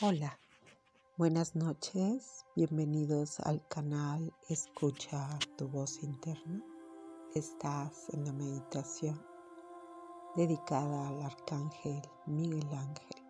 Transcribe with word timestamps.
Hola, 0.00 0.40
buenas 1.16 1.54
noches, 1.54 2.44
bienvenidos 2.56 3.38
al 3.38 3.64
canal 3.68 4.34
Escucha 4.48 5.38
tu 5.56 5.68
voz 5.68 6.02
interna. 6.02 6.64
Estás 7.32 8.08
en 8.12 8.24
la 8.24 8.32
meditación 8.32 9.24
dedicada 10.34 11.06
al 11.06 11.22
arcángel 11.22 12.02
Miguel 12.26 12.68
Ángel. 12.74 13.24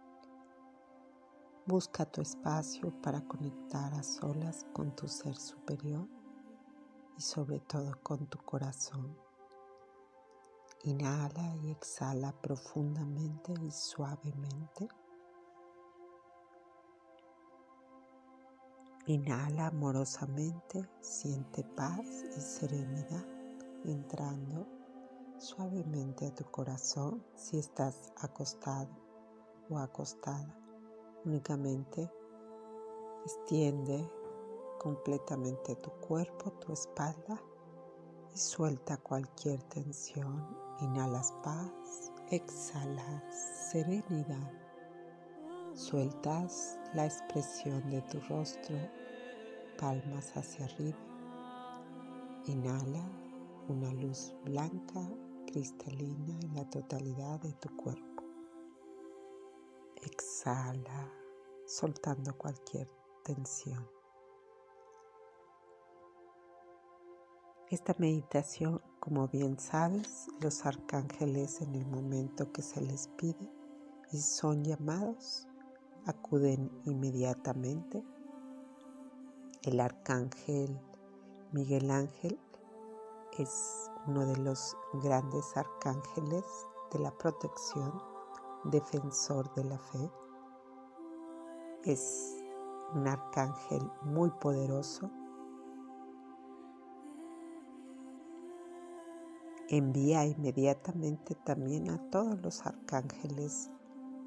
Busca 1.67 2.07
tu 2.07 2.23
espacio 2.23 2.99
para 3.03 3.21
conectar 3.29 3.93
a 3.93 4.03
solas 4.03 4.65
con 4.73 4.97
tu 4.97 5.07
ser 5.07 5.37
superior 5.37 6.09
y 7.19 7.21
sobre 7.21 7.61
todo 7.61 7.93
con 8.03 8.27
tu 8.27 8.39
corazón. 8.39 9.15
Inhala 10.85 11.57
y 11.57 11.73
exhala 11.73 12.33
profundamente 12.41 13.53
y 13.63 13.71
suavemente. 13.71 14.89
Inhala 19.07 19.67
amorosamente, 19.67 20.89
siente 21.01 21.63
paz 21.77 22.25
y 22.35 22.41
serenidad 22.41 23.27
entrando 23.85 24.67
suavemente 25.37 26.27
a 26.27 26.35
tu 26.35 26.45
corazón 26.45 27.23
si 27.35 27.59
estás 27.59 28.15
acostado 28.17 28.89
o 29.69 29.79
acostada. 29.79 30.59
Únicamente 31.27 32.11
extiende 33.27 34.11
completamente 34.79 35.77
tu 35.77 35.91
cuerpo, 35.91 36.53
tu 36.53 36.73
espalda 36.73 37.39
y 38.35 38.39
suelta 38.39 38.97
cualquier 38.97 39.63
tensión 39.65 40.65
Inhalas 40.81 41.31
paz, 41.43 42.11
exhalas 42.31 43.23
serenidad. 43.71 44.51
Sueltas 45.75 46.79
la 46.95 47.07
expresión 47.07 47.91
de 47.91 48.01
tu 48.03 48.21
rostro, 48.21 48.77
palmas 49.79 50.37
hacia 50.37 50.65
arriba. 50.65 50.99
Inhala 52.47 53.05
una 53.69 53.93
luz 53.95 54.33
blanca, 54.45 55.01
cristalina 55.47 56.39
en 56.41 56.55
la 56.55 56.69
totalidad 56.71 57.41
de 57.41 57.53
tu 57.55 57.75
cuerpo. 57.77 58.23
Exhala, 60.03 61.11
soltando 61.67 62.37
cualquier 62.37 62.89
tensión. 63.25 63.89
Esta 67.71 67.95
meditación, 67.99 68.81
como 69.01 69.27
bien 69.27 69.59
sabes, 69.59 70.29
los 70.41 70.65
arcángeles 70.65 71.61
en 71.61 71.75
el 71.75 71.87
momento 71.87 72.53
que 72.53 72.63
se 72.63 72.81
les 72.81 73.09
pide 73.09 73.51
y 74.13 74.19
son 74.19 74.63
llamados, 74.63 75.49
acuden 76.07 76.71
inmediatamente. 76.85 78.05
El 79.63 79.81
arcángel 79.81 80.79
Miguel 81.53 81.91
Ángel 81.91 82.39
es 83.39 83.91
uno 84.07 84.27
de 84.27 84.37
los 84.37 84.77
grandes 85.03 85.57
arcángeles 85.57 86.45
de 86.93 86.99
la 86.99 87.11
protección, 87.17 87.93
defensor 88.65 89.53
de 89.55 89.65
la 89.65 89.79
fe. 89.79 90.11
Es 91.85 92.37
un 92.95 93.09
arcángel 93.09 93.91
muy 94.03 94.31
poderoso 94.41 95.11
envía 99.69 100.27
inmediatamente 100.27 101.35
también 101.35 101.91
a 101.91 101.99
todos 102.11 102.41
los 102.43 102.65
arcángeles 102.67 103.71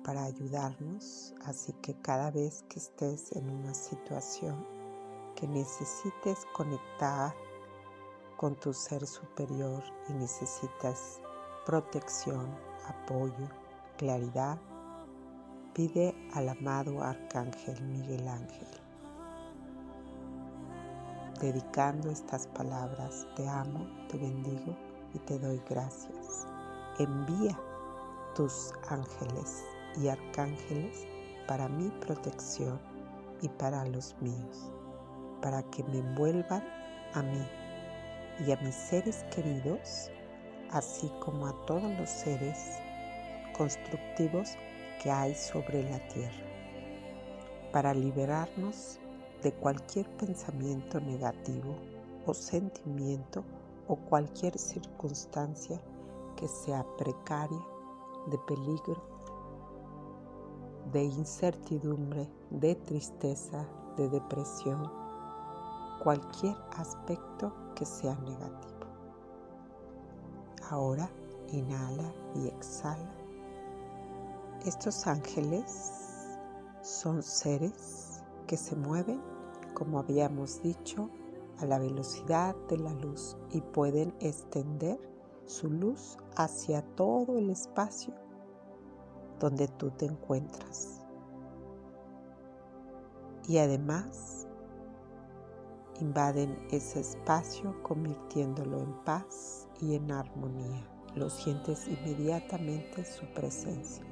para 0.08 0.24
ayudarnos, 0.24 1.36
así 1.44 1.74
que 1.82 1.94
cada 1.96 2.32
vez 2.32 2.64
que 2.70 2.80
estés 2.80 3.34
en 3.34 3.50
una 3.50 3.74
situación 3.74 4.66
que 5.36 5.46
necesites 5.50 6.48
conectar 6.54 7.36
con 8.38 8.56
tu 8.56 8.72
ser 8.72 9.06
superior 9.06 9.84
y 10.08 10.14
necesitas 10.14 11.20
protección, 11.66 12.58
apoyo, 12.88 13.50
claridad, 13.98 14.58
pide 15.74 16.16
al 16.34 16.48
amado 16.48 17.04
Arcángel 17.04 17.84
Miguel 17.84 18.30
Ángel. 18.30 18.70
Dedicando 21.42 22.10
estas 22.10 22.48
palabras, 22.48 23.28
te 23.36 23.46
amo, 23.46 23.86
te 24.08 24.18
bendigo 24.18 24.74
y 25.14 25.20
te 25.20 25.38
doy 25.38 25.62
gracias. 25.70 26.48
Envía 26.98 27.60
tus 28.36 28.72
ángeles 28.88 29.66
y 30.02 30.08
arcángeles 30.08 31.08
para 31.48 31.68
mi 31.68 31.90
protección 31.90 32.80
y 33.42 33.50
para 33.50 33.86
los 33.86 34.16
míos, 34.22 34.72
para 35.42 35.64
que 35.64 35.84
me 35.86 36.00
envuelvan 36.00 36.64
a 37.14 37.22
mí 37.22 37.48
y 38.46 38.52
a 38.52 38.58
mis 38.58 38.76
seres 38.76 39.24
queridos, 39.36 40.12
así 40.72 41.12
como 41.20 41.48
a 41.48 41.66
todos 41.66 41.98
los 41.98 42.10
seres 42.10 42.80
constructivos 43.58 44.52
que 45.02 45.12
hay 45.12 45.34
sobre 45.34 45.90
la 45.90 46.00
tierra, 46.10 46.44
para 47.72 47.94
liberarnos 47.94 49.00
de 49.42 49.52
cualquier 49.54 50.08
pensamiento 50.18 51.00
negativo 51.00 51.76
o 52.26 52.34
sentimiento 52.34 53.44
o 53.88 53.96
cualquier 53.96 54.58
circunstancia 54.58 55.80
que 56.36 56.48
sea 56.48 56.86
precaria, 56.98 57.66
de 58.28 58.38
peligro, 58.40 59.17
de 60.92 61.04
incertidumbre, 61.04 62.30
de 62.50 62.76
tristeza, 62.76 63.66
de 63.98 64.10
depresión, 64.10 64.90
cualquier 66.04 66.56
aspecto 66.78 67.54
que 67.76 67.86
sea 67.86 68.16
negativo. 68.16 68.88
Ahora 70.70 71.10
inhala 71.52 72.14
y 72.36 72.48
exhala. 72.48 73.12
Estos 74.66 75.08
ángeles 75.08 76.44
son 76.82 77.22
seres 77.22 78.22
que 78.48 78.58
se 78.58 78.76
mueven, 78.76 79.22
como 79.74 80.00
habíamos 80.00 80.62
dicho, 80.62 81.10
a 81.60 81.66
la 81.66 81.80
velocidad 81.80 82.56
de 82.70 82.78
la 82.78 82.94
luz 82.94 83.36
y 83.52 83.62
pueden 83.62 84.14
extender 84.20 85.00
su 85.46 85.70
luz 85.70 86.18
hacia 86.36 86.82
todo 86.96 87.38
el 87.38 87.50
espacio 87.50 88.14
donde 89.40 89.68
tú 89.68 89.92
te 89.92 90.06
encuentras. 90.06 91.02
Y 93.48 93.60
además 93.60 94.48
invaden 96.00 96.58
ese 96.72 97.00
espacio 97.00 97.82
convirtiéndolo 97.84 98.82
en 98.82 98.94
paz 99.04 99.68
y 99.82 99.96
en 99.96 100.12
armonía. 100.12 100.88
Lo 101.16 101.30
sientes 101.30 101.88
inmediatamente 101.88 103.04
su 103.06 103.26
presencia. 103.34 104.04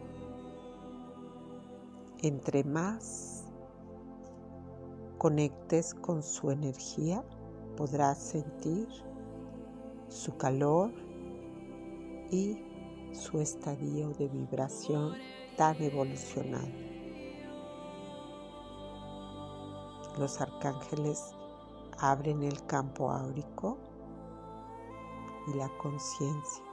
Entre 2.22 2.64
más 2.64 3.44
conectes 5.18 5.94
con 5.94 6.24
su 6.24 6.50
energía, 6.50 7.24
podrás 7.78 8.18
sentir 8.18 8.88
su 10.08 10.36
calor 10.38 10.92
y 12.32 12.65
su 13.16 13.40
estadio 13.40 14.10
de 14.10 14.28
vibración 14.28 15.14
tan 15.58 15.82
evolucionado. 15.82 16.68
Los 20.20 20.40
arcángeles 20.42 21.34
abren 21.98 22.44
el 22.44 22.66
campo 22.66 23.10
áurico 23.10 23.78
y 25.48 25.58
la 25.58 25.70
conciencia 25.78 26.64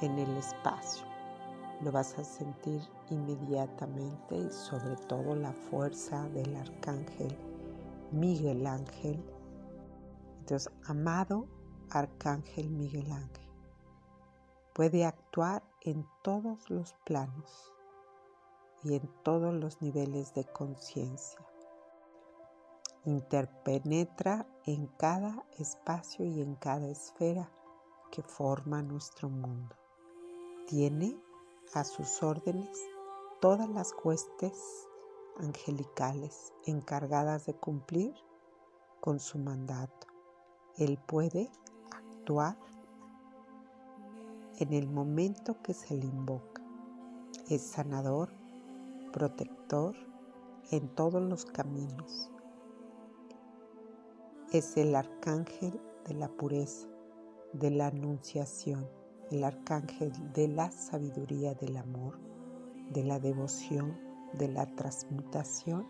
en 0.00 0.18
el 0.18 0.36
espacio. 0.36 1.06
Lo 1.82 1.92
vas 1.92 2.18
a 2.18 2.24
sentir 2.24 2.80
inmediatamente 3.10 4.36
y 4.36 4.50
sobre 4.50 4.96
todo 5.06 5.36
la 5.36 5.52
fuerza 5.52 6.28
del 6.30 6.56
arcángel 6.56 7.36
Miguel 8.10 8.66
Ángel 8.66 9.22
amado 10.86 11.46
Arcángel 11.90 12.70
Miguel 12.70 13.10
Ángel, 13.12 13.47
puede 14.78 15.04
actuar 15.04 15.64
en 15.80 16.06
todos 16.22 16.70
los 16.70 16.94
planos 17.04 17.72
y 18.84 18.94
en 18.94 19.10
todos 19.24 19.52
los 19.52 19.82
niveles 19.82 20.34
de 20.34 20.44
conciencia. 20.44 21.44
Interpenetra 23.04 24.46
en 24.66 24.86
cada 24.86 25.44
espacio 25.58 26.24
y 26.24 26.42
en 26.42 26.54
cada 26.54 26.86
esfera 26.86 27.50
que 28.12 28.22
forma 28.22 28.80
nuestro 28.80 29.28
mundo. 29.28 29.74
Tiene 30.68 31.20
a 31.74 31.82
sus 31.82 32.22
órdenes 32.22 32.78
todas 33.40 33.68
las 33.68 33.92
huestes 34.04 34.86
angelicales 35.40 36.52
encargadas 36.66 37.46
de 37.46 37.54
cumplir 37.54 38.14
con 39.00 39.18
su 39.18 39.38
mandato 39.38 40.06
él 40.78 40.96
puede 41.06 41.50
actuar 41.90 42.56
en 44.58 44.72
el 44.72 44.88
momento 44.88 45.62
que 45.62 45.72
se 45.72 45.94
le 45.94 46.06
invoca. 46.06 46.62
Es 47.48 47.62
sanador, 47.62 48.30
protector, 49.12 49.94
en 50.70 50.88
todos 50.88 51.22
los 51.22 51.44
caminos. 51.44 52.30
Es 54.52 54.76
el 54.76 54.96
arcángel 54.96 55.80
de 56.06 56.14
la 56.14 56.28
pureza, 56.28 56.88
de 57.52 57.70
la 57.70 57.86
anunciación, 57.86 58.88
el 59.30 59.44
arcángel 59.44 60.12
de 60.32 60.48
la 60.48 60.70
sabiduría 60.72 61.54
del 61.54 61.76
amor, 61.76 62.18
de 62.90 63.04
la 63.04 63.20
devoción, 63.20 63.96
de 64.34 64.48
la 64.48 64.66
transmutación 64.74 65.86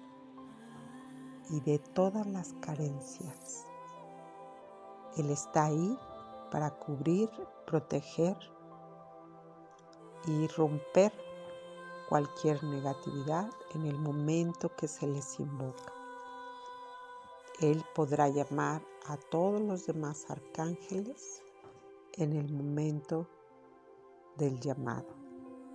y 1.49 1.61
de 1.61 1.79
todas 1.79 2.26
las 2.26 2.53
carencias. 2.61 3.65
Él 5.17 5.31
está 5.31 5.67
ahí 5.67 5.99
para 6.50 6.70
cubrir, 6.70 7.31
proteger 7.67 8.37
y 10.29 10.47
romper 10.49 11.13
cualquier 12.09 12.63
negatividad 12.63 13.51
en 13.75 13.87
el 13.87 13.99
momento 13.99 14.75
que 14.77 14.89
se 14.89 15.07
les 15.07 15.41
invoca. 15.41 15.93
Él 17.61 17.85
podrá 17.95 18.29
llamar 18.29 18.83
a 19.07 19.17
todos 19.17 19.61
los 19.61 19.87
demás 19.87 20.27
arcángeles 20.29 21.43
en 22.15 22.35
el 22.35 22.53
momento 22.53 23.27
del 24.37 24.61
llamado, 24.61 25.09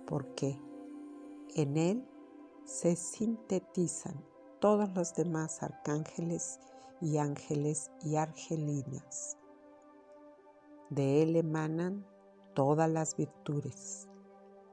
porque 0.06 0.58
en 1.54 1.76
Él 1.76 2.08
se 2.64 2.96
sintetizan 2.96 4.24
todos 4.60 4.88
los 4.94 5.14
demás 5.14 5.62
arcángeles 5.62 6.58
y 7.00 7.18
ángeles 7.18 7.90
y 8.02 8.16
argelinas. 8.16 9.36
De 10.88 11.22
Él 11.22 11.36
emanan 11.36 12.06
todas 12.54 12.88
las 12.88 13.16
virtudes. 13.16 14.08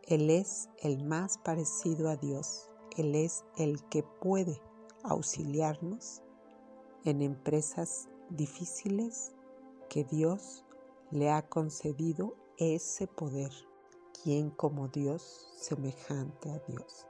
Él 0.07 0.30
es 0.30 0.69
el 0.81 1.03
más 1.03 1.38
parecido 1.38 2.09
a 2.09 2.18
Dios. 2.18 2.69
Él 2.98 3.15
es 3.15 3.45
el 3.57 3.83
que 3.89 4.03
puede 4.03 4.62
auxiliarnos 5.03 6.21
en 7.03 7.21
empresas 7.21 8.09
difíciles 8.30 9.31
que 9.89 10.03
Dios 10.03 10.65
le 11.12 11.31
ha 11.31 11.48
concedido 11.48 12.36
ese 12.57 13.07
poder. 13.07 13.51
¿Quién 14.24 14.51
como 14.51 14.88
Dios 14.88 15.48
semejante 15.57 16.51
a 16.51 16.59
Dios? 16.68 17.07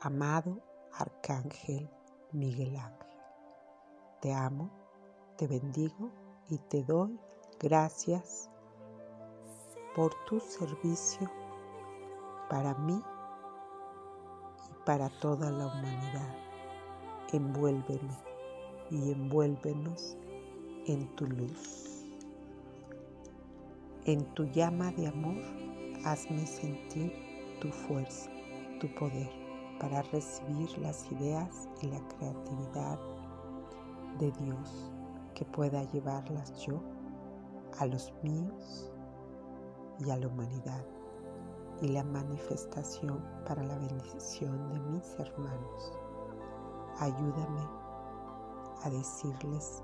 Amado 0.00 0.60
Arcángel 0.92 1.88
Miguel 2.32 2.76
Ángel, 2.76 3.16
te 4.20 4.32
amo, 4.32 4.70
te 5.36 5.46
bendigo 5.46 6.10
y 6.48 6.58
te 6.58 6.82
doy 6.82 7.18
gracias 7.60 8.48
por 9.94 10.14
tu 10.24 10.40
servicio 10.40 11.30
para 12.52 12.74
mí 12.74 13.02
y 14.68 14.84
para 14.84 15.08
toda 15.20 15.50
la 15.50 15.68
humanidad. 15.68 16.36
Envuélveme 17.32 18.14
y 18.90 19.10
envuélvenos 19.10 20.18
en 20.86 21.08
tu 21.16 21.26
luz. 21.28 22.04
En 24.04 24.22
tu 24.34 24.44
llama 24.44 24.92
de 24.92 25.06
amor, 25.06 25.42
hazme 26.04 26.44
sentir 26.44 27.14
tu 27.62 27.68
fuerza, 27.68 28.30
tu 28.80 28.94
poder 28.96 29.30
para 29.80 30.02
recibir 30.02 30.76
las 30.76 31.10
ideas 31.10 31.70
y 31.80 31.86
la 31.86 32.06
creatividad 32.08 32.98
de 34.18 34.30
Dios 34.44 34.92
que 35.34 35.46
pueda 35.46 35.84
llevarlas 35.84 36.66
yo 36.66 36.82
a 37.78 37.86
los 37.86 38.12
míos 38.22 38.92
y 40.00 40.10
a 40.10 40.18
la 40.18 40.28
humanidad 40.28 40.91
y 41.82 41.88
la 41.88 42.04
manifestación 42.04 43.20
para 43.44 43.64
la 43.64 43.76
bendición 43.76 44.72
de 44.72 44.78
mis 44.78 45.18
hermanos. 45.18 45.92
Ayúdame 47.00 47.68
a 48.84 48.88
decirles 48.88 49.82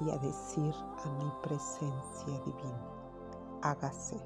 y 0.00 0.10
a 0.10 0.18
decir 0.18 0.74
a 1.04 1.08
mi 1.10 1.30
presencia 1.42 2.40
divina, 2.44 2.82
hágase 3.62 4.16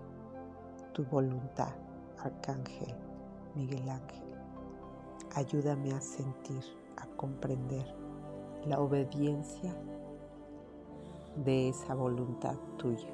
tu 0.95 1.05
voluntad, 1.05 1.75
Arcángel 2.19 2.95
Miguel 3.55 3.89
Ángel. 3.91 4.35
Ayúdame 5.35 5.93
a 5.93 6.01
sentir, 6.01 6.65
a 6.97 7.07
comprender 7.17 7.95
la 8.67 8.81
obediencia 8.81 9.77
de 11.45 11.69
esa 11.69 11.95
voluntad 11.95 12.57
tuya, 12.79 13.09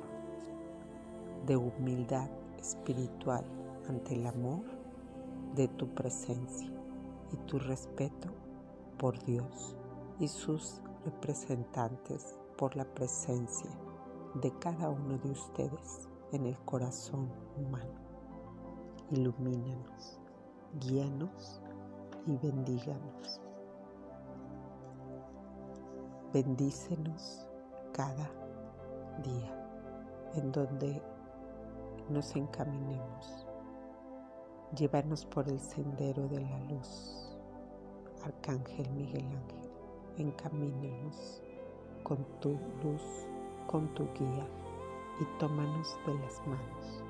de 1.47 1.57
humildad 1.57 2.29
espiritual 2.59 3.45
ante 3.89 4.15
el 4.15 4.27
amor 4.27 4.63
de 5.55 5.69
tu 5.69 5.89
presencia 5.95 6.71
y 7.33 7.37
tu 7.47 7.59
respeto 7.59 8.29
por 8.99 9.19
Dios 9.25 9.77
y 10.19 10.29
sus 10.29 10.81
representantes 11.05 12.39
por 12.57 12.77
la 12.77 12.85
presencia 12.85 13.71
de 14.35 14.51
cada 14.59 14.91
uno 14.91 15.19
de 15.19 15.31
ustedes 15.31 16.09
en 16.33 16.47
el 16.47 16.59
corazón 16.61 17.31
humano. 17.57 17.95
Ilumínanos, 19.11 20.19
guíanos 20.81 21.61
y 22.27 22.37
bendíganos. 22.37 23.41
Bendícenos 26.33 27.47
cada 27.93 28.31
día 29.23 29.57
en 30.35 30.53
donde 30.53 31.03
nos 32.09 32.35
encaminemos. 32.37 33.47
Llévanos 34.77 35.25
por 35.27 35.49
el 35.49 35.61
sendero 35.61 36.29
de 36.29 36.41
la 36.41 36.59
luz 36.65 37.27
Arcángel 38.27 38.91
Miguel 38.91 39.25
Ángel, 39.25 39.71
encamínanos 40.17 41.41
con 42.03 42.19
tu 42.41 42.59
luz, 42.83 43.03
con 43.69 43.87
tu 43.95 44.05
guía 44.15 44.47
y 45.21 45.39
tómanos 45.39 45.97
de 46.07 46.15
las 46.15 46.45
manos. 46.45 47.05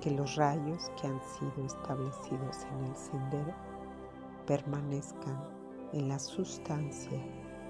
Que 0.00 0.12
los 0.12 0.36
rayos 0.36 0.92
que 1.00 1.08
han 1.08 1.20
sido 1.20 1.66
establecidos 1.66 2.64
en 2.72 2.84
el 2.84 2.96
sendero 2.96 3.54
permanezcan 4.46 5.44
en 5.92 6.08
la 6.08 6.20
sustancia 6.20 7.18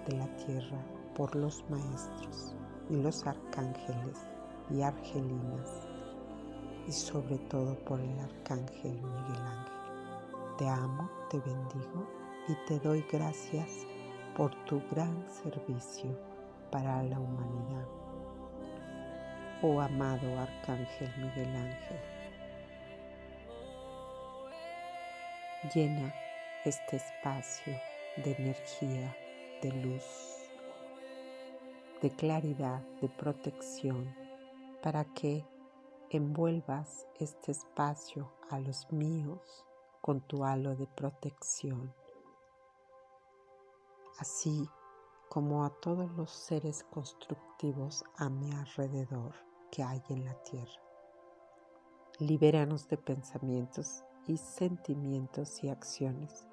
de 0.07 0.15
la 0.15 0.37
tierra 0.37 0.85
por 1.15 1.35
los 1.35 1.65
maestros 1.71 2.55
y 2.91 2.97
los 2.97 3.27
arcángeles 3.27 4.28
y 4.71 4.83
argelinas 4.83 5.87
y 6.87 6.93
sobre 6.93 7.39
todo 7.39 7.75
por 7.85 8.01
el 8.01 8.19
arcángel 8.19 8.93
Miguel 8.93 9.43
Ángel. 9.43 9.79
Te 10.59 10.69
amo, 10.69 11.11
te 11.31 11.39
bendigo 11.39 12.07
y 12.49 12.55
te 12.67 12.79
doy 12.81 13.05
gracias 13.11 13.87
por 14.37 14.55
tu 14.65 14.83
gran 14.91 15.25
servicio 15.29 16.17
para 16.71 17.03
la 17.03 17.19
humanidad. 17.19 17.87
Oh 19.63 19.81
amado 19.81 20.39
Arcángel 20.39 21.11
Miguel 21.19 21.57
Ángel, 21.57 21.99
llena 25.75 26.15
este 26.65 26.97
espacio 26.97 27.75
de 28.17 28.33
energía, 28.33 29.17
de 29.61 29.73
luz, 29.73 30.05
de 32.01 32.11
claridad, 32.11 32.81
de 33.01 33.09
protección, 33.09 34.15
para 34.83 35.05
que 35.05 35.47
envuelvas 36.11 37.07
este 37.19 37.53
espacio 37.53 38.33
a 38.51 38.59
los 38.59 38.91
míos 38.93 39.67
con 40.01 40.21
tu 40.21 40.45
halo 40.45 40.75
de 40.77 40.87
protección, 40.87 41.95
así 44.19 44.69
como 45.29 45.65
a 45.65 45.71
todos 45.71 46.11
los 46.13 46.31
seres 46.31 46.85
constructivos 46.85 48.05
a 48.17 48.31
mi 48.31 48.53
alrededor 48.53 49.35
que 49.71 49.83
hay 49.83 50.03
en 50.09 50.25
la 50.25 50.35
tierra. 50.45 50.83
Libéranos 52.19 52.89
de 52.89 52.97
pensamientos 52.97 54.03
y 54.27 54.39
sentimientos 54.39 55.63
y 55.63 55.69
acciones 55.69 56.47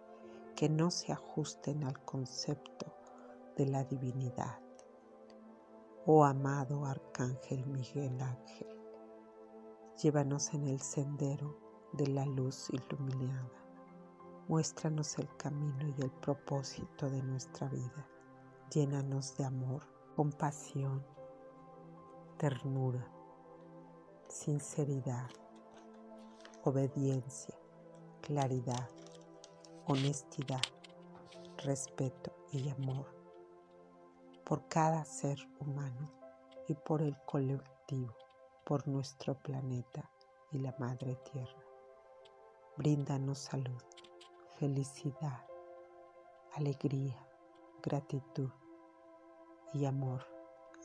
que 0.56 0.70
no 0.70 0.92
se 0.92 1.12
ajusten 1.12 1.84
al 1.84 2.00
concepto 2.04 2.94
de 3.56 3.66
la 3.68 3.84
divinidad. 3.84 4.65
Oh 6.08 6.24
amado 6.24 6.86
Arcángel 6.86 7.66
Miguel 7.66 8.22
Ángel, 8.22 8.68
llévanos 9.98 10.54
en 10.54 10.68
el 10.68 10.80
sendero 10.80 11.58
de 11.94 12.06
la 12.06 12.28
luz 12.28 12.70
iluminada. 12.70 13.50
Muéstranos 14.48 15.18
el 15.18 15.36
camino 15.36 15.96
y 15.98 16.04
el 16.04 16.12
propósito 16.12 17.10
de 17.10 17.24
nuestra 17.24 17.70
vida. 17.70 18.08
Llénanos 18.72 19.36
de 19.36 19.46
amor, 19.46 19.82
compasión, 20.16 21.04
ternura, 22.38 23.12
sinceridad, 24.28 25.32
obediencia, 26.66 27.56
claridad, 28.22 28.92
honestidad, 29.88 30.62
respeto 31.58 32.32
y 32.52 32.70
amor 32.70 33.15
por 34.46 34.68
cada 34.68 35.04
ser 35.06 35.40
humano 35.60 36.12
y 36.68 36.76
por 36.76 37.02
el 37.02 37.18
colectivo, 37.26 38.16
por 38.64 38.88
nuestro 38.88 39.34
planeta 39.34 40.10
y 40.52 40.60
la 40.60 40.76
Madre 40.78 41.16
Tierra. 41.32 41.64
Bríndanos 42.78 43.40
salud, 43.40 43.82
felicidad, 44.60 45.46
alegría, 46.54 47.18
gratitud 47.82 48.52
y 49.74 49.86
amor 49.86 50.26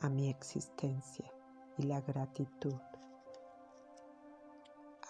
a 0.00 0.08
mi 0.08 0.30
existencia 0.30 1.30
y 1.76 1.82
la 1.82 2.00
gratitud 2.00 2.80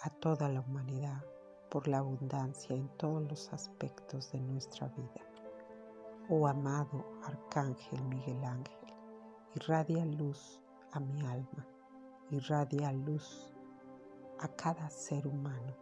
a 0.02 0.10
toda 0.10 0.48
la 0.48 0.60
humanidad 0.60 1.24
por 1.70 1.86
la 1.86 1.98
abundancia 1.98 2.74
en 2.74 2.88
todos 2.96 3.22
los 3.28 3.52
aspectos 3.52 4.32
de 4.32 4.40
nuestra 4.40 4.88
vida. 4.88 5.29
Oh 6.32 6.46
amado 6.46 7.04
Arcángel 7.24 8.00
Miguel 8.04 8.44
Ángel, 8.44 8.94
irradia 9.56 10.04
luz 10.04 10.60
a 10.92 11.00
mi 11.00 11.26
alma, 11.26 11.66
irradia 12.30 12.92
luz 12.92 13.52
a 14.38 14.46
cada 14.46 14.88
ser 14.90 15.26
humano 15.26 15.74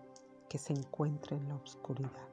que 0.48 0.56
se 0.56 0.72
encuentra 0.72 1.36
en 1.36 1.48
la 1.48 1.56
oscuridad. 1.56 2.30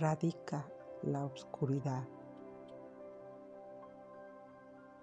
Radica 0.00 0.66
la 1.02 1.26
oscuridad 1.26 2.08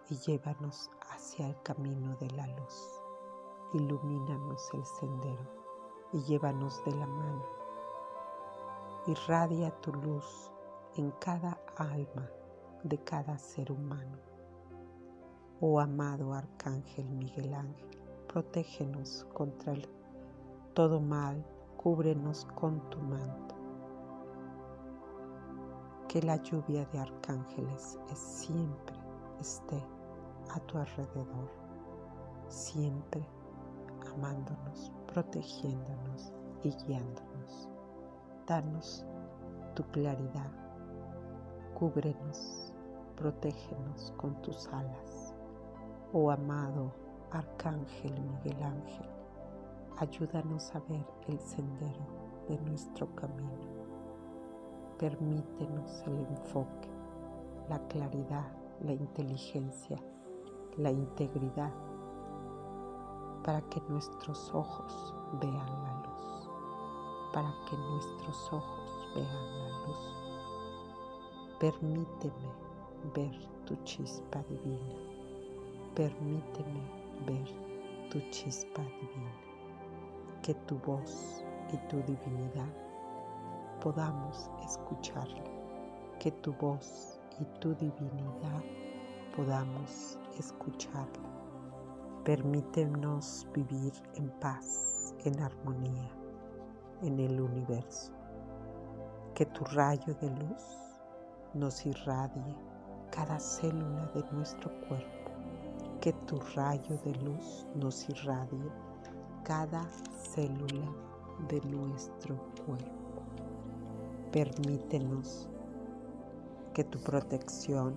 y 0.09 0.17
llévanos 0.17 0.89
hacia 1.11 1.49
el 1.49 1.61
camino 1.61 2.15
de 2.15 2.31
la 2.31 2.47
luz. 2.47 3.03
Ilumínanos 3.73 4.73
el 4.73 4.83
sendero 4.87 5.51
y 6.13 6.23
llévanos 6.23 6.83
de 6.83 6.95
la 6.95 7.05
mano. 7.05 7.45
Irradia 9.05 9.69
tu 9.81 9.93
luz 9.93 10.51
en 10.97 11.11
cada 11.11 11.57
alma 11.77 12.29
de 12.83 12.97
cada 12.99 13.37
ser 13.37 13.71
humano. 13.71 14.17
Oh 15.59 15.79
amado 15.79 16.33
Arcángel 16.33 17.09
Miguel 17.09 17.53
Ángel, 17.53 18.01
protégenos 18.27 19.25
contra 19.33 19.73
el, 19.73 19.87
todo 20.73 21.01
mal, 21.01 21.45
cúbrenos 21.77 22.45
con 22.55 22.79
tu 22.89 22.99
manto. 22.99 23.55
Que 26.07 26.21
la 26.21 26.37
lluvia 26.37 26.85
de 26.85 26.99
arcángeles 26.99 27.99
siempre 28.13 28.95
esté 29.39 29.83
a 30.53 30.59
tu 30.61 30.77
alrededor, 30.77 31.51
siempre 32.47 33.27
amándonos, 34.13 34.93
protegiéndonos 35.07 36.33
y 36.63 36.69
guiándonos. 36.85 37.69
Danos 38.47 39.05
tu 39.75 39.83
claridad, 39.91 40.51
cúbrenos, 41.75 42.73
protégenos 43.17 44.13
con 44.15 44.41
tus 44.41 44.67
alas. 44.69 45.33
Oh 46.13 46.31
amado 46.31 46.93
Arcángel 47.31 48.13
Miguel 48.21 48.63
Ángel, 48.63 49.09
ayúdanos 49.97 50.73
a 50.73 50.79
ver 50.79 51.05
el 51.27 51.37
sendero 51.39 52.07
de 52.47 52.57
nuestro 52.59 53.13
camino. 53.15 53.59
Permítenos 54.97 56.01
el 56.07 56.19
enfoque, 56.19 56.89
la 57.67 57.79
claridad, 57.89 58.49
la 58.81 58.93
inteligencia, 58.93 59.97
la 60.77 60.91
integridad, 60.91 61.73
para 63.43 63.61
que 63.63 63.81
nuestros 63.89 64.49
ojos 64.53 65.13
vean 65.41 65.83
la 65.83 65.93
luz, 66.07 66.49
para 67.33 67.53
que 67.69 67.75
nuestros 67.75 68.53
ojos 68.53 69.09
vean 69.13 69.59
la 69.59 69.87
luz. 69.87 70.24
Permíteme 71.59 72.51
ver 73.15 73.31
tu 73.65 73.77
chispa 73.85 74.43
divina, 74.49 74.95
permíteme 75.95 76.81
ver 77.25 77.47
tu 78.09 78.19
chispa 78.29 78.81
divina, 78.81 79.31
que 80.41 80.53
tu 80.67 80.77
voz 80.79 81.45
y 81.71 81.77
tu 81.87 82.01
divinidad 82.01 82.67
podamos 83.81 84.51
escucharla, 84.65 85.45
que 86.19 86.29
tu 86.31 86.51
voz 86.55 87.21
y 87.39 87.45
tu 87.61 87.73
divinidad 87.75 88.61
podamos 89.33 90.19
escucharla. 90.37 91.29
Permítenos 92.25 93.47
vivir 93.53 93.93
en 94.15 94.29
paz, 94.41 95.15
en 95.23 95.39
armonía, 95.39 96.11
en 97.01 97.17
el 97.17 97.39
universo. 97.39 98.11
Que 99.33 99.45
tu 99.45 99.63
rayo 99.63 100.13
de 100.15 100.29
luz 100.31 100.84
nos 101.55 101.85
irradie 101.85 102.53
cada 103.11 103.39
célula 103.39 104.11
de 104.13 104.23
nuestro 104.33 104.69
cuerpo. 104.87 105.31
Que 106.01 106.11
tu 106.27 106.37
rayo 106.55 106.97
de 107.05 107.15
luz 107.23 107.65
nos 107.75 108.07
irradie 108.09 108.69
cada 109.43 109.87
célula 110.33 110.91
de 111.47 111.61
nuestro 111.61 112.35
cuerpo. 112.65 113.23
Permítenos 114.31 115.47
que 116.73 116.83
tu 116.83 116.99
protección 116.99 117.95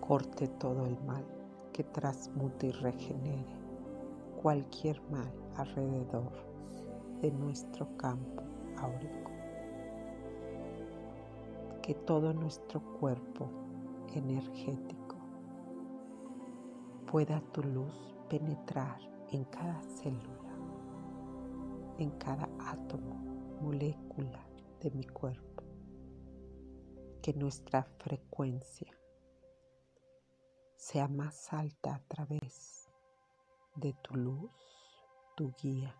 corte 0.00 0.48
todo 0.48 0.86
el 0.86 1.00
mal, 1.04 1.24
que 1.72 1.84
transmute 1.84 2.66
y 2.66 2.72
regenere 2.72 3.56
cualquier 4.42 5.00
mal 5.10 5.32
alrededor 5.56 6.32
de 7.22 7.30
nuestro 7.30 7.86
campo 7.96 8.42
áurico. 8.78 9.29
Que 11.90 11.96
todo 11.96 12.32
nuestro 12.32 12.80
cuerpo 13.00 13.50
energético 14.14 15.16
pueda 17.10 17.40
tu 17.50 17.64
luz 17.64 18.14
penetrar 18.28 19.00
en 19.32 19.42
cada 19.46 19.82
célula, 19.82 20.54
en 21.98 22.10
cada 22.10 22.48
átomo, 22.60 23.16
molécula 23.60 24.46
de 24.80 24.92
mi 24.92 25.04
cuerpo. 25.04 25.64
Que 27.22 27.34
nuestra 27.34 27.82
frecuencia 27.82 28.96
sea 30.76 31.08
más 31.08 31.52
alta 31.52 31.96
a 31.96 32.02
través 32.06 32.88
de 33.74 33.94
tu 33.94 34.14
luz, 34.14 34.52
tu 35.34 35.52
guía 35.60 35.92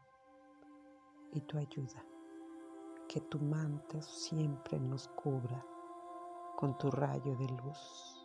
y 1.32 1.40
tu 1.40 1.58
ayuda. 1.58 2.06
Que 3.08 3.20
tu 3.22 3.40
manto 3.40 4.00
siempre 4.02 4.78
nos 4.78 5.08
cubra 5.08 5.66
con 6.60 6.76
tu 6.76 6.90
rayo 6.90 7.34
de 7.36 7.48
luz 7.48 8.20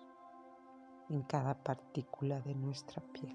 en 1.08 1.22
cada 1.22 1.54
partícula 1.63 2.42
de 2.42 2.54
nuestra 2.54 3.01
piel, 3.13 3.34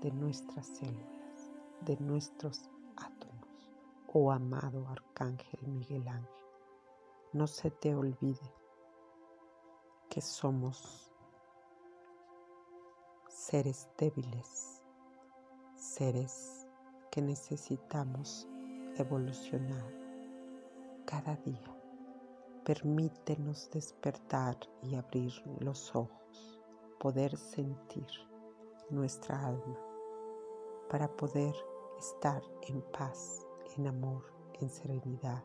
de 0.00 0.12
nuestras 0.12 0.64
células, 0.64 1.50
de 1.80 1.96
nuestros 1.96 2.70
átomos. 2.96 3.72
Oh 4.06 4.30
amado 4.30 4.86
Arcángel 4.86 5.66
Miguel 5.66 6.06
Ángel, 6.06 6.46
no 7.32 7.48
se 7.48 7.72
te 7.72 7.96
olvide 7.96 8.54
que 10.08 10.20
somos 10.20 11.10
seres 13.26 13.88
débiles, 13.98 14.84
seres 15.74 16.68
que 17.10 17.22
necesitamos 17.22 18.46
evolucionar 18.98 19.90
cada 21.06 21.34
día. 21.38 21.81
Permítenos 22.64 23.68
despertar 23.72 24.56
y 24.82 24.94
abrir 24.94 25.32
los 25.58 25.96
ojos, 25.96 26.60
poder 27.00 27.36
sentir 27.36 28.06
nuestra 28.88 29.46
alma 29.46 29.78
para 30.88 31.08
poder 31.08 31.56
estar 31.98 32.40
en 32.68 32.80
paz, 32.92 33.44
en 33.76 33.88
amor, 33.88 34.32
en 34.60 34.70
serenidad 34.70 35.42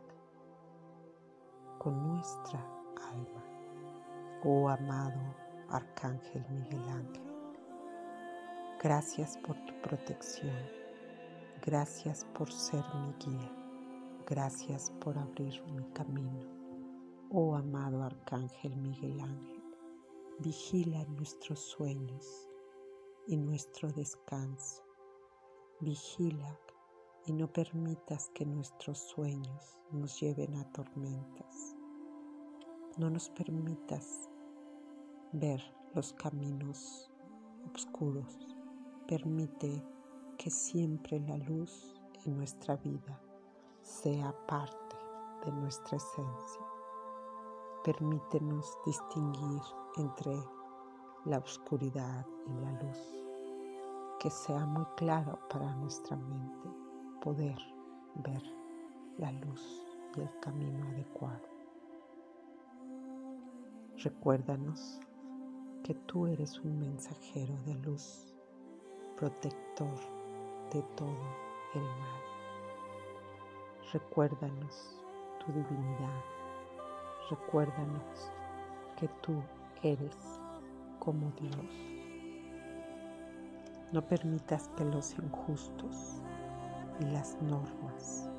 con 1.79 2.07
nuestra 2.07 2.59
alma. 3.11 3.43
Oh 4.43 4.69
amado 4.69 5.19
Arcángel 5.69 6.45
Miguel 6.51 6.87
Ángel. 6.87 7.33
Gracias 8.79 9.39
por 9.39 9.55
tu 9.65 9.73
protección. 9.81 10.55
Gracias 11.65 12.25
por 12.25 12.51
ser 12.51 12.83
mi 12.93 13.13
guía. 13.13 13.51
Gracias 14.27 14.91
por 14.99 15.17
abrir 15.17 15.63
mi 15.63 15.83
camino. 15.93 16.56
Oh 17.29 17.55
amado 17.55 18.03
Arcángel 18.03 18.75
Miguel 18.77 19.19
Ángel, 19.19 19.63
vigila 20.39 21.03
nuestros 21.05 21.59
sueños 21.59 22.49
y 23.27 23.37
nuestro 23.37 23.91
descanso. 23.91 24.83
Vigila 25.81 26.59
y 27.25 27.33
no 27.33 27.51
permitas 27.51 28.29
que 28.33 28.45
nuestros 28.45 28.97
sueños 28.99 29.77
nos 29.91 30.19
lleven 30.19 30.55
a 30.55 30.71
tormentas. 30.71 31.75
No 32.97 33.09
nos 33.09 33.29
permitas 33.29 34.29
ver 35.33 35.61
los 35.93 36.13
caminos 36.13 37.11
oscuros 37.73 38.57
Permite 39.07 39.81
que 40.37 40.49
siempre 40.49 41.21
la 41.21 41.37
luz 41.37 41.95
en 42.25 42.35
nuestra 42.35 42.75
vida 42.75 43.21
sea 43.81 44.35
parte 44.47 44.97
de 45.45 45.51
nuestra 45.53 45.95
esencia. 45.95 46.66
Permítenos 47.87 48.77
distinguir 48.85 49.61
entre 49.95 50.37
la 51.23 51.37
oscuridad 51.37 52.25
y 52.45 52.53
la 52.59 52.71
luz. 52.83 52.97
Que 54.19 54.29
sea 54.29 54.65
muy 54.65 54.83
claro 54.97 55.39
para 55.49 55.73
nuestra 55.75 56.17
mente 56.17 56.69
poder 57.21 57.57
ver 58.15 58.43
la 59.17 59.31
luz 59.31 59.85
y 60.17 60.19
el 60.19 60.39
camino 60.41 60.85
adecuado. 60.89 61.47
Recuérdanos 64.03 64.99
que 65.85 65.93
tú 65.93 66.27
eres 66.27 66.59
un 66.59 66.81
mensajero 66.81 67.55
de 67.65 67.75
luz, 67.75 68.35
protector 69.15 69.97
de 70.73 70.81
todo 70.97 71.23
el 71.73 71.83
mal. 71.83 72.21
Recuérdanos 73.93 74.93
tu 75.39 75.53
divinidad. 75.53 76.36
Recuérdanos 77.29 78.31
que 78.97 79.09
tú 79.21 79.43
eres 79.83 80.15
como 80.99 81.29
Dios. 81.31 81.65
No 83.91 84.01
permitas 84.01 84.69
que 84.77 84.85
los 84.85 85.13
injustos 85.19 86.21
y 87.01 87.05
las 87.05 87.35
normas 87.41 88.29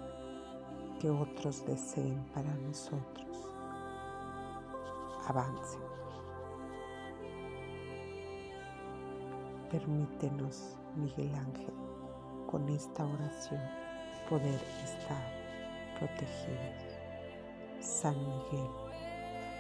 que 1.01 1.11
otros 1.11 1.67
deseen 1.67 2.25
para 2.35 2.55
nosotros 2.55 3.55
avancen. 5.27 5.83
Permítenos, 9.71 10.77
Miguel 10.97 11.35
Ángel, 11.35 11.75
con 12.51 12.67
esta 12.71 13.05
oración 13.05 13.61
poder 14.31 14.61
estar 14.83 15.23
protegidos. 15.99 16.88
San 17.89 18.15
Miguel, 18.19 18.69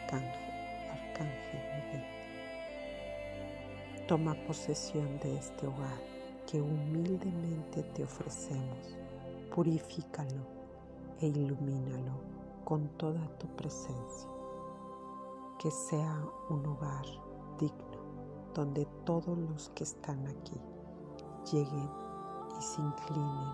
Arcángel, 0.02 0.52
Arcángel 0.90 1.61
Miguel. 1.75 2.04
Toma 4.06 4.35
posesión 4.47 5.18
de 5.20 5.38
este 5.38 5.66
hogar 5.66 5.99
que 6.47 6.61
humildemente 6.61 7.82
te 7.94 8.04
ofrecemos. 8.04 8.99
Purifícalo 9.52 10.47
e 11.20 11.26
ilumínalo 11.28 12.12
con 12.64 12.87
toda 12.99 13.26
tu 13.38 13.47
presencia. 13.56 14.28
Que 15.58 15.70
sea 15.70 16.23
un 16.50 16.66
hogar 16.66 17.06
digno 17.58 17.99
donde 18.54 18.87
todos 19.04 19.38
los 19.38 19.70
que 19.70 19.85
están 19.85 20.26
aquí 20.26 20.61
lleguen 21.50 21.90
y 22.58 22.62
se 22.62 22.82
inclinen 22.82 23.52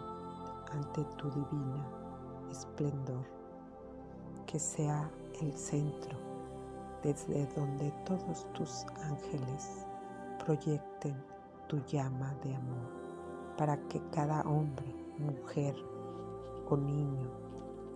ante 0.73 1.05
tu 1.17 1.31
divina 1.31 1.89
esplendor. 2.51 3.44
Que 4.55 4.61
sea 4.61 5.11
el 5.41 5.53
centro 5.53 6.17
desde 7.03 7.45
donde 7.57 7.91
todos 8.07 8.47
tus 8.53 8.87
ángeles 9.03 9.85
proyecten 10.45 11.21
tu 11.67 11.85
llama 11.87 12.33
de 12.45 12.55
amor 12.55 12.89
para 13.59 13.77
que 13.89 14.01
cada 14.13 14.43
hombre, 14.43 14.95
mujer 15.19 15.75
o 16.71 16.77
niño 16.77 17.29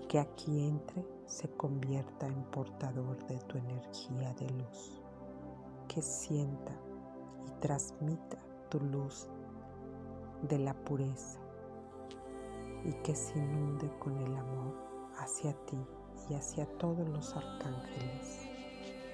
que 0.09 0.19
aquí 0.19 0.67
entre 0.67 1.07
se 1.27 1.49
convierta 1.51 2.27
en 2.27 2.43
portador 2.47 3.25
de 3.29 3.39
tu 3.43 3.57
energía 3.57 4.35
de 4.35 4.51
luz, 4.51 5.01
que 5.87 6.03
sienta 6.03 6.73
y 7.47 7.61
transmita 7.61 8.37
tu 8.69 8.81
luz 8.81 9.29
de 10.43 10.59
la 10.59 10.75
pureza 10.75 11.39
y 12.85 12.95
que 13.05 13.15
se 13.15 13.39
inunde 13.39 13.89
con 14.01 14.19
el 14.19 14.37
amor 14.37 14.75
hacia 15.21 15.53
ti 15.65 15.79
y 16.31 16.35
hacia 16.35 16.67
todos 16.79 17.09
los 17.09 17.35
arcángeles, 17.35 18.47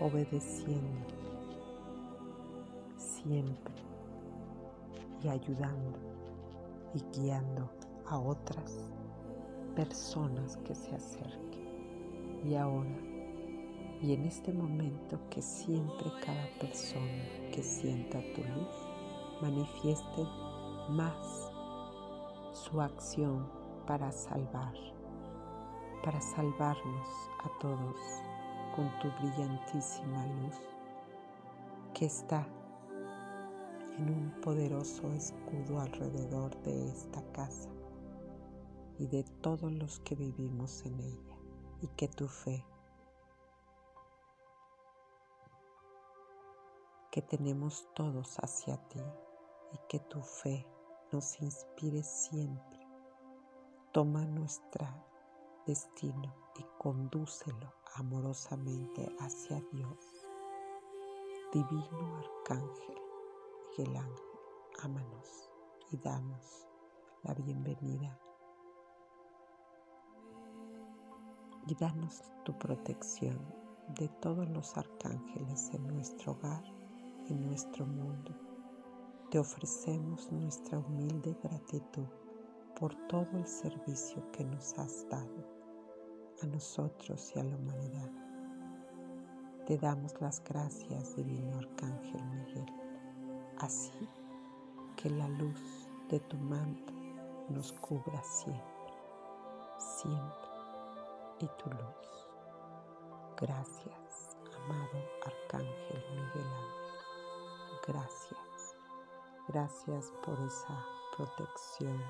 obedeciendo 0.00 1.06
siempre 2.96 3.74
y 5.22 5.28
ayudando 5.28 5.98
y 6.94 7.18
guiando 7.18 7.70
a 8.06 8.18
otras 8.18 8.90
personas 9.74 10.56
que 10.58 10.74
se 10.74 10.94
acerquen. 10.94 12.44
Y 12.44 12.54
ahora 12.56 13.14
y 14.04 14.12
en 14.12 14.24
este 14.26 14.52
momento 14.52 15.18
que 15.30 15.40
siempre 15.40 16.10
cada 16.22 16.46
persona 16.60 17.24
que 17.50 17.62
sienta 17.62 18.18
tu 18.34 18.42
luz 18.42 19.40
manifieste 19.40 20.24
más 20.90 21.50
su 22.52 22.82
acción 22.82 23.48
para 23.86 24.12
salvar, 24.12 24.74
para 26.04 26.20
salvarnos 26.20 27.08
a 27.44 27.58
todos 27.60 27.96
con 28.76 28.90
tu 28.98 29.10
brillantísima 29.12 30.26
luz 30.26 30.60
que 31.94 32.04
está 32.04 32.46
en 33.96 34.10
un 34.10 34.40
poderoso 34.42 35.10
escudo 35.14 35.80
alrededor 35.80 36.54
de 36.62 36.90
esta 36.90 37.22
casa 37.32 37.70
y 38.98 39.06
de 39.06 39.24
todos 39.40 39.72
los 39.72 39.98
que 40.00 40.14
vivimos 40.14 40.84
en 40.84 41.00
ella, 41.00 41.36
y 41.80 41.88
que 41.88 42.08
tu 42.08 42.28
fe, 42.28 42.64
que 47.10 47.22
tenemos 47.22 47.88
todos 47.94 48.36
hacia 48.38 48.76
ti, 48.88 49.00
y 49.72 49.78
que 49.88 49.98
tu 49.98 50.20
fe 50.20 50.66
nos 51.10 51.40
inspire 51.40 52.02
siempre. 52.02 52.86
Toma 53.92 54.24
nuestro 54.24 54.86
destino 55.66 56.34
y 56.58 56.64
condúcelo 56.78 57.72
amorosamente 57.94 59.14
hacia 59.18 59.60
Dios. 59.72 60.28
Divino 61.52 62.18
Arcángel 62.18 63.04
Miguel 63.76 63.96
Ángel, 63.96 64.38
ámanos 64.84 65.50
y 65.90 65.96
danos 65.96 66.68
la 67.24 67.34
bienvenida. 67.34 68.16
Y 71.66 71.74
danos 71.74 72.22
tu 72.44 72.56
protección 72.56 73.36
de 73.98 74.08
todos 74.20 74.48
los 74.50 74.76
arcángeles 74.76 75.70
en 75.72 75.88
nuestro 75.88 76.32
hogar, 76.32 76.62
en 77.28 77.46
nuestro 77.48 77.84
mundo. 77.84 78.32
Te 79.30 79.40
ofrecemos 79.40 80.30
nuestra 80.30 80.78
humilde 80.78 81.36
gratitud 81.42 82.06
por 82.78 82.94
todo 83.08 83.26
el 83.38 83.46
servicio 83.48 84.30
que 84.30 84.44
nos 84.44 84.78
has 84.78 85.08
dado 85.08 85.43
a 86.44 86.46
nosotros 86.46 87.32
y 87.34 87.40
a 87.40 87.44
la 87.44 87.56
humanidad. 87.56 88.10
Te 89.66 89.78
damos 89.78 90.20
las 90.20 90.42
gracias, 90.44 91.16
Divino 91.16 91.58
Arcángel 91.58 92.24
Miguel 92.24 92.84
así 93.58 94.08
que 94.96 95.10
la 95.10 95.28
luz 95.28 95.88
de 96.08 96.20
tu 96.20 96.36
manto 96.36 96.92
nos 97.48 97.72
cubra 97.72 98.22
siempre, 98.22 98.94
siempre 99.78 100.48
y 101.40 101.46
tu 101.46 101.70
luz. 101.70 102.28
Gracias, 103.40 104.36
amado 104.56 104.98
Arcángel 105.24 106.04
Miguel. 106.10 106.50
Gracias, 107.86 108.76
gracias 109.48 110.12
por 110.24 110.38
esa 110.40 110.84
protección 111.16 112.02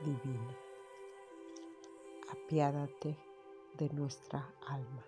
divina. 0.00 0.56
Apiádate 2.30 3.16
de 3.76 3.88
nuestra 3.90 4.52
alma. 4.66 5.04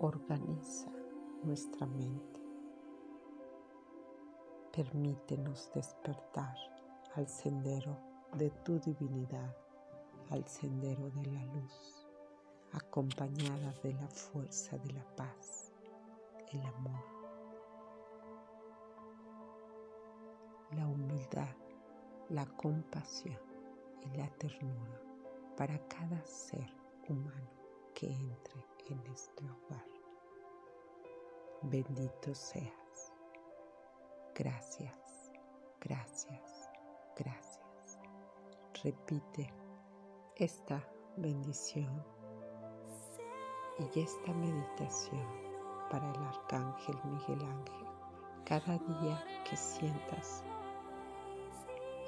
Organiza 0.00 0.90
nuestra 1.42 1.86
mente 1.86 2.40
Permítenos 4.72 5.68
despertar 5.74 6.56
al 7.16 7.26
sendero 7.26 7.98
de 8.34 8.50
tu 8.64 8.78
divinidad, 8.78 9.56
al 10.30 10.46
sendero 10.46 11.10
de 11.10 11.26
la 11.26 11.44
luz, 11.46 12.06
acompañada 12.72 13.74
de 13.82 13.94
la 13.94 14.06
fuerza 14.06 14.78
de 14.78 14.92
la 14.92 15.04
paz, 15.16 15.72
el 16.52 16.62
amor, 16.62 17.04
la 20.76 20.86
humildad, 20.86 21.56
la 22.28 22.46
compasión 22.46 23.40
y 24.02 24.16
la 24.16 24.28
ternura 24.38 25.02
para 25.56 25.76
cada 25.88 26.24
ser 26.24 26.79
humano 27.10 27.50
que 27.94 28.06
entre 28.06 28.64
en 28.88 29.06
este 29.12 29.44
hogar. 29.44 29.86
Bendito 31.62 32.34
sea 32.34 32.80
Gracias, 34.42 35.30
gracias, 35.82 36.70
gracias. 37.14 37.98
Repite 38.82 39.52
esta 40.36 40.82
bendición 41.18 42.02
y 43.78 44.00
esta 44.00 44.32
meditación 44.32 45.26
para 45.90 46.10
el 46.10 46.22
Arcángel 46.22 46.96
Miguel 47.04 47.42
Ángel. 47.44 47.86
Cada 48.46 48.78
día 48.78 49.22
que 49.44 49.58
sientas 49.58 50.42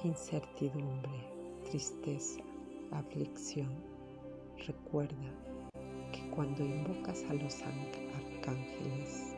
incertidumbre, 0.03 1.61
tristeza, 1.65 2.41
aflicción, 2.93 3.77
recuerda 4.67 5.31
que 6.13 6.31
cuando 6.31 6.65
invocas 6.65 7.25
a 7.31 7.35
los 7.35 7.63
arcángeles 7.63 9.37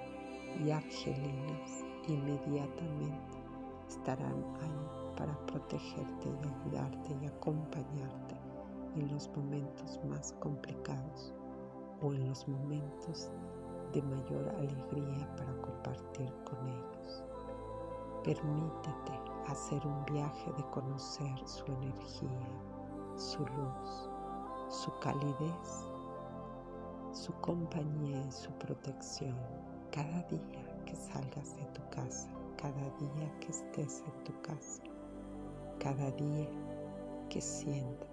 y 0.62 0.70
argelinas, 0.70 1.84
inmediatamente 2.08 3.38
estarán 3.88 4.44
ahí 4.60 5.16
para 5.16 5.34
protegerte 5.46 6.28
y 6.28 6.70
ayudarte 6.70 7.16
y 7.22 7.26
acompañarte 7.26 8.36
en 8.96 9.12
los 9.12 9.28
momentos 9.36 10.00
más 10.08 10.32
complicados 10.40 11.32
o 12.02 12.12
en 12.12 12.28
los 12.28 12.46
momentos 12.48 13.30
de 13.92 14.02
mayor 14.02 14.48
alegría 14.56 15.36
para 15.36 15.56
compartir 15.62 16.32
con 16.44 16.68
ellos. 16.68 17.22
Permítete 18.24 19.12
hacer 19.46 19.86
un 19.86 20.04
viaje 20.06 20.52
de 20.56 20.64
conocer 20.70 21.36
su 21.46 21.64
energía, 21.66 22.48
su 23.16 23.40
luz, 23.40 24.10
su 24.74 24.90
calidez, 24.98 25.86
su 27.12 27.32
compañía 27.34 28.24
y 28.26 28.32
su 28.32 28.50
protección 28.58 29.36
cada 29.92 30.22
día 30.24 30.82
que 30.84 30.96
salgas 30.96 31.56
de 31.56 31.64
tu 31.66 31.88
casa, 31.90 32.28
cada 32.60 32.82
día 32.98 33.38
que 33.38 33.52
estés 33.52 34.02
en 34.04 34.24
tu 34.24 34.32
casa, 34.42 34.82
cada 35.78 36.10
día 36.12 36.48
que 37.28 37.40
sientas 37.40 38.08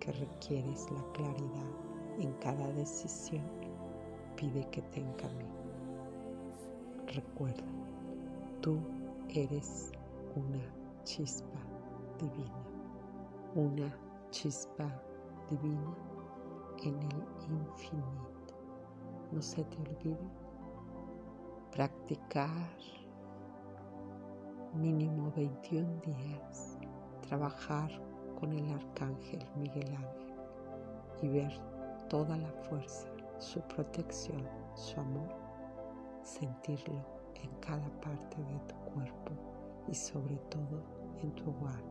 que 0.00 0.12
requieres 0.12 0.86
la 0.90 1.02
claridad 1.12 1.72
en 2.18 2.32
cada 2.34 2.70
decisión, 2.72 3.44
pide 4.36 4.68
que 4.68 4.82
te 4.82 5.00
encamine. 5.00 5.50
Recuerda, 7.06 7.64
tú 8.60 8.78
eres 9.30 9.92
una 10.36 10.62
chispa 11.04 11.58
divina, 12.18 12.64
una 13.54 13.96
chispa 14.30 15.02
divina 15.56 15.94
en 16.82 16.94
el 16.94 17.24
infinito. 17.50 18.54
No 19.30 19.42
se 19.42 19.64
te 19.64 19.76
olvide 19.78 20.28
practicar 21.70 22.76
mínimo 24.74 25.32
21 25.36 25.86
días, 26.06 26.78
trabajar 27.28 27.90
con 28.40 28.52
el 28.52 28.68
arcángel 28.72 29.46
Miguel 29.56 29.94
Ángel 29.94 30.34
y 31.22 31.28
ver 31.28 31.52
toda 32.08 32.36
la 32.36 32.52
fuerza, 32.68 33.08
su 33.38 33.60
protección, 33.62 34.42
su 34.74 34.98
amor, 35.00 35.28
sentirlo 36.22 37.04
en 37.42 37.50
cada 37.60 37.88
parte 38.00 38.36
de 38.36 38.58
tu 38.66 38.74
cuerpo 38.92 39.32
y 39.88 39.94
sobre 39.94 40.36
todo 40.50 40.82
en 41.22 41.32
tu 41.32 41.50
hogar, 41.50 41.82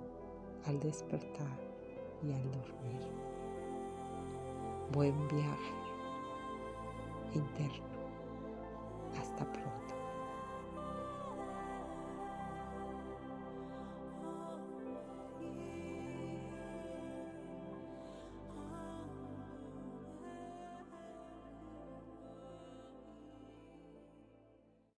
al 0.65 0.79
despertar 0.79 1.59
y 2.23 2.33
al 2.33 2.51
dormir. 2.51 3.30
Buen 4.91 5.27
viaje 5.29 5.73
interno. 7.33 7.85
Hasta 9.17 9.45
pronto. 9.45 9.90